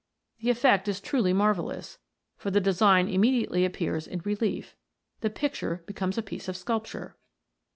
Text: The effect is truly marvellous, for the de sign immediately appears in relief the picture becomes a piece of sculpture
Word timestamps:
The 0.39 0.49
effect 0.49 0.87
is 0.87 0.99
truly 0.99 1.31
marvellous, 1.31 1.99
for 2.35 2.49
the 2.49 2.59
de 2.59 2.73
sign 2.73 3.07
immediately 3.07 3.65
appears 3.65 4.07
in 4.07 4.17
relief 4.25 4.75
the 5.19 5.29
picture 5.29 5.83
becomes 5.85 6.17
a 6.17 6.23
piece 6.23 6.47
of 6.47 6.57
sculpture 6.57 7.17